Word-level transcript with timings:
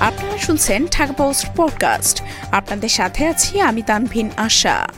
আপনারা 0.00 0.38
শুনছেন 0.38 0.86
Dhaka 0.86 1.12
post 1.12 1.46
podcast 1.56 2.22
আপনাদের 2.52 2.88
সাথে 2.88 3.26
আছি 3.26 3.60
আমি 3.60 3.82
তানভিন 3.82 4.30
আশা। 4.36 4.88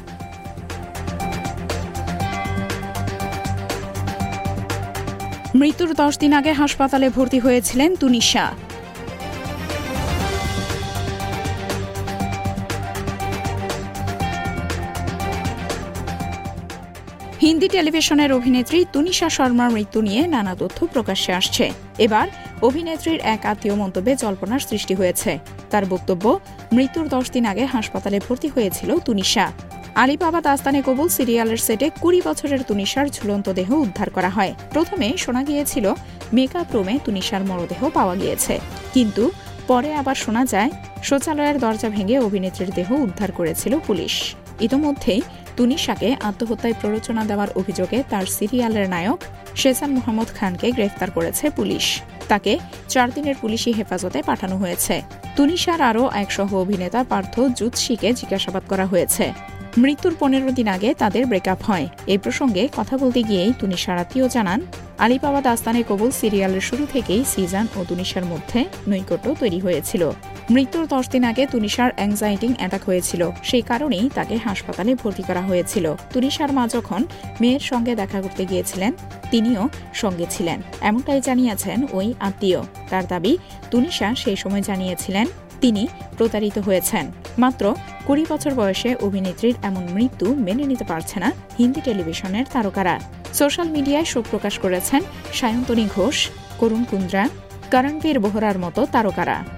মৃত্যুর 5.54 5.95
দশ 5.95 6.19
দিন 6.19 6.33
আগে 6.33 6.53
হাসপাতালে 6.53 7.11
ভর্তি 7.11 7.38
হয়েছিলেন 7.38 7.97
তুনিশা। 7.97 8.53
হিন্দি 17.48 17.69
টেলিভিশনের 17.77 18.30
অভিনেত্রী 18.38 18.78
তুনিশা 18.92 19.28
শর্মার 19.37 19.70
মৃত্যু 19.77 19.98
নিয়ে 20.02 20.23
নানা 20.27 20.52
তথ্য 20.59 20.78
প্রকাশ্যে 20.95 21.33
আসছে। 21.41 21.65
এবার 21.98 22.27
অভিনেত্রীর 22.62 23.21
এক 23.34 23.41
আত্মীয় 23.47 23.74
মন্তব্যে 23.74 24.12
জল্পনার 24.16 24.62
সৃষ্টি 24.69 24.95
হয়েছে। 24.95 25.30
তার 25.71 25.84
বক্তব্য, 25.87 26.24
মৃত্যুর 26.73 27.07
দশ 27.09 27.27
দিন 27.30 27.45
আগে 27.47 27.65
হাসপাতালে 27.65 28.19
ভর্তি 28.29 28.48
হয়েছিল 28.48 28.91
তুনিশা। 28.98 29.47
আলিবাবা 29.95 30.41
দাস্তানে 30.41 30.80
কবুল 30.83 31.09
সিরিয়ালের 31.09 31.61
সেটে 31.66 31.87
কুড়ি 32.01 32.21
বছরের 32.24 32.61
তুনিশার 32.62 33.07
ঝুলন্ত 33.16 33.47
দেহ 33.49 33.69
উদ্ধার 33.85 34.10
করা 34.10 34.29
হয়। 34.29 34.52
প্রথমে 34.74 35.09
শোনা 35.16 35.43
গিয়েছিল 35.43 35.87
মেকআপ 36.33 36.69
রুমে 36.74 36.95
তুনিশার 37.05 37.43
মরদেহ 37.45 37.80
পাওয়া 37.91 38.15
গিয়েছে। 38.16 38.55
কিন্তু 38.95 39.24
পরে 39.66 39.91
আবার 39.95 40.15
শোনা 40.15 40.43
যায়, 40.45 40.71
শৌচালয়ের 41.02 41.57
দরজা 41.59 41.88
ভেঙে 41.88 42.16
অভিনেত্রীর 42.19 42.71
দেহ 42.74 42.88
উদ্ধার 43.07 43.30
করেছিল 43.33 43.73
পুলিশ। 43.87 44.15
ইতোমধ্যেই 44.60 45.21
তুনিশাকে 45.59 46.09
আত্মহত্যায় 46.29 46.77
প্ররোচনা 46.80 47.23
দেওয়ার 47.30 47.51
অভিযোগে 47.61 47.99
তার 48.11 48.27
সিরিয়ালের 48.37 48.87
নায়ক 48.95 49.21
শেসান 49.61 49.91
মোহাম্মদ 49.97 50.29
খানকে 50.39 50.66
গ্রেফতার 50.77 51.11
করেছে 51.16 51.45
পুলিশ। 51.51 51.87
তাকে 52.30 52.53
চার 52.93 53.09
দিনের 53.16 53.37
পুলিশি 53.43 53.71
হেফাজতে 53.79 54.21
পাঠানো 54.29 54.57
হয়েছে। 54.63 54.95
তুনিশার 55.37 55.80
আরও 55.91 56.05
এক 56.23 56.29
সহ 56.37 56.51
অভিনেতা 56.65 57.01
পার্থ 57.10 57.35
জুৎসিকে 57.59 58.09
জিজ্ঞাসাবাদ 58.19 58.65
করা 58.69 58.87
হয়েছে। 58.87 59.24
মৃত্যুর 59.82 60.15
পনেরো 60.21 60.49
দিন 60.59 60.69
আগে 60.77 60.91
তাদের 60.95 61.23
ব্রেকআপ 61.30 61.60
হয়। 61.63 61.87
এই 62.13 62.19
প্রসঙ্গে 62.25 62.63
কথা 62.77 62.95
বলতে 63.02 63.21
গিয়েই 63.23 63.52
তুনিশার 63.60 63.99
আত্মীয় 64.02 64.27
জানান, 64.28 64.60
আলিবাবা 65.04 65.41
দাস্তানে 65.41 65.80
কবুল 65.88 66.10
সিরিয়ালের 66.20 66.64
শুরু 66.69 66.84
থেকেই 66.92 67.22
সিজান 67.32 67.66
ও 67.77 67.80
তুনিশার 67.88 68.25
মধ্যে 68.25 68.60
নৈকট্য 68.91 69.27
তৈরি 69.41 69.58
হয়েছিল। 69.60 70.02
মৃত্যুর 70.50 70.86
দশ 70.86 71.08
দিন 71.08 71.24
আগে 71.24 71.46
তুনিশার 71.46 71.91
অ্যাংজাইটিং 71.96 72.54
অ্যাটাক 72.58 72.84
হয়েছিল। 72.84 73.30
সেই 73.42 73.62
কারণেই 73.62 74.10
তাকে 74.14 74.36
হাসপাতালে 74.36 74.94
ভর্তি 74.94 75.22
করা 75.22 75.41
হয়েছিল। 75.41 75.94
তুনিশার 76.12 76.52
মা 76.52 76.68
যখন 76.68 77.04
মেয়ের 77.41 77.60
সঙ্গে 77.60 77.94
দেখা 77.94 78.20
করতে 78.20 78.42
গিয়েছিলেন, 78.46 78.92
তিনিও 79.30 79.69
সঙ্গে 79.94 80.26
ছিলেন। 80.30 80.62
এমনটাই 80.80 81.20
জানিয়েছেন 81.20 81.78
ওই 81.92 82.14
আত্মীয়। 82.20 82.60
তার 82.91 83.06
দাবি, 83.06 83.38
তুনিশা 83.70 84.14
সেই 84.14 84.36
সময় 84.36 84.62
জানিয়েছিলেন, 84.62 85.26
তিনি 85.60 85.88
প্রতারিত 86.19 86.58
হয়েছেন। 86.58 87.04
মাত্র 87.38 87.74
কুড়ি 88.06 88.24
বছর 88.28 88.54
বয়সে 88.54 88.91
অভিনেত্রীর 88.94 89.54
এমন 89.62 89.84
মৃত্যু 89.91 90.34
মেনে 90.34 90.64
নিতে 90.66 90.84
পারছে 90.84 91.20
না 91.20 91.32
হিন্দি 91.58 91.80
টেলিভিশনের 91.80 92.44
তারকারা। 92.52 93.00
সোশ্যাল 93.34 93.69
মিডিয়ায় 93.69 94.04
শোক 94.04 94.24
প্রকাশ 94.30 94.58
করেছেন 94.58 95.02
সায়ন্তনী 95.32 95.86
ঘোষ, 95.94 96.28
করুণ 96.58 96.84
কুন্দ্রা 96.84 97.28
করণবীর 97.70 98.19
বোহরার 98.19 98.58
মতো 98.58 98.80
তারকারা। 98.92 99.57